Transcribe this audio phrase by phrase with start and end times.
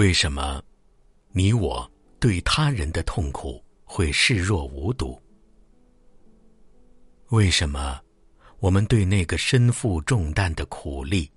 [0.00, 0.64] 为什么
[1.30, 1.86] 你我
[2.18, 5.20] 对他人的痛苦会视若无睹？
[7.28, 8.00] 为什么
[8.60, 11.30] 我们对那个身负重担的苦力、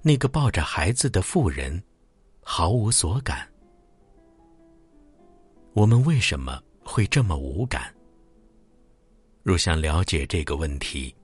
[0.00, 1.78] 那个抱着孩子的妇人
[2.40, 3.46] 毫无所感？
[5.74, 7.94] 我们为什么会这么无感？
[9.42, 11.14] 若想了解这个问题，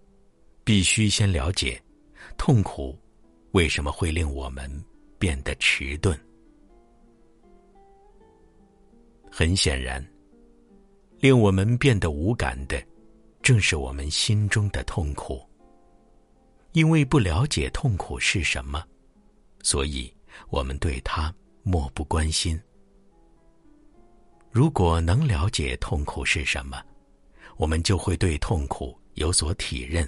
[0.62, 1.82] 必须先了解
[2.36, 2.94] 痛苦
[3.52, 4.70] 为什么会令我们
[5.18, 6.14] 变得迟钝。
[9.34, 10.06] 很显然，
[11.18, 12.80] 令我们变得无感的，
[13.40, 15.40] 正是我们心中的痛苦。
[16.72, 18.84] 因为不了解痛苦是什么，
[19.62, 20.14] 所以
[20.50, 22.60] 我们对它漠不关心。
[24.50, 26.82] 如果能了解痛苦是什么，
[27.56, 30.06] 我们就会对痛苦有所体认，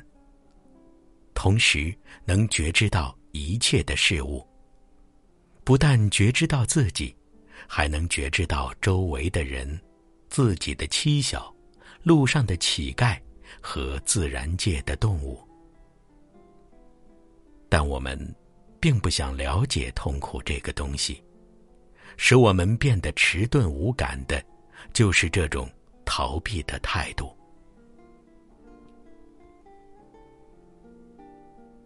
[1.32, 4.46] 同时能觉知到一切的事物。
[5.64, 7.16] 不但觉知到自己，
[7.68, 9.80] 还能觉知到周围的人、
[10.28, 11.54] 自己的妻小、
[12.02, 13.18] 路上的乞丐
[13.60, 15.38] 和自然界的动物。
[17.68, 18.18] 但我们
[18.78, 21.22] 并不想了解痛苦这个东西。
[22.16, 24.40] 使我们变得迟钝无感的，
[24.92, 25.68] 就是这种
[26.04, 27.36] 逃避的态度。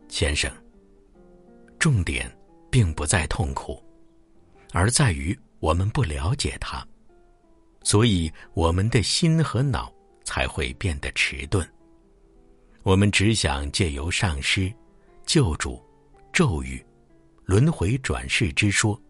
[0.07, 0.53] 先生，
[1.79, 2.31] 重点
[2.71, 3.83] 并不在痛苦，
[4.73, 6.87] 而在于我们不了解它，
[7.83, 9.93] 所以我们的心和脑
[10.25, 11.69] 才会变得迟钝。
[12.83, 14.73] 我们只想借由上师、
[15.27, 15.83] 救主、
[16.33, 16.85] 咒语、
[17.45, 19.01] 轮回转世之说。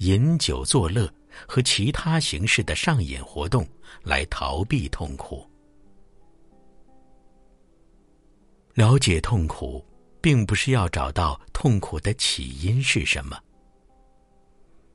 [0.00, 1.12] 饮酒作乐
[1.46, 3.68] 和其他形式的上瘾活动
[4.02, 5.46] 来逃避痛苦。
[8.72, 9.84] 了解痛苦，
[10.22, 13.38] 并不是要找到痛苦的起因是什么。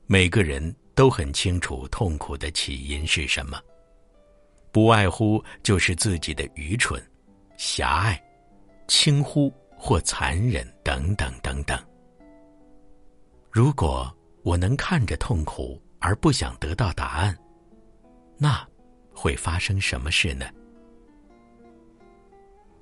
[0.06, 3.60] 每个人都很清楚痛苦的起因是什么，
[4.72, 7.00] 不外乎就是自己的愚蠢、
[7.56, 8.20] 狭隘、
[8.88, 11.80] 轻忽或残忍等等等等。
[13.52, 14.12] 如果。
[14.46, 17.36] 我能看着痛苦而不想得到答案，
[18.38, 18.64] 那
[19.12, 20.46] 会发生什么事呢？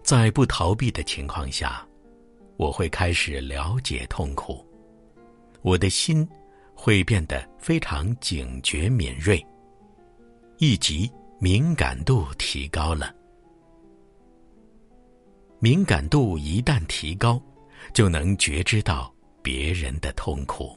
[0.03, 1.83] 在不逃避的情况下，
[2.59, 4.63] 我会开始了解痛苦，
[5.63, 6.29] 我的心
[6.75, 9.45] 会变得非常警觉敏锐，
[10.59, 13.15] 以及敏感度提高了。
[15.61, 17.41] 敏感度一旦提高，
[17.95, 19.11] 就能觉知到
[19.43, 20.77] 别人的痛苦。